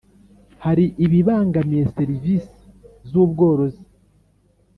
[0.63, 2.57] Hari ibibangamiye serivisi
[3.09, 3.83] z’ ubworozi.